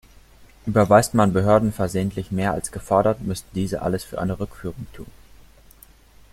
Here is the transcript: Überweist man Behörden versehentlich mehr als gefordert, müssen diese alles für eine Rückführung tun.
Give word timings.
Überweist 0.65 1.13
man 1.13 1.31
Behörden 1.31 1.71
versehentlich 1.71 2.31
mehr 2.31 2.53
als 2.53 2.71
gefordert, 2.71 3.21
müssen 3.21 3.45
diese 3.53 3.83
alles 3.83 4.03
für 4.03 4.19
eine 4.19 4.39
Rückführung 4.39 4.87
tun. 4.93 5.05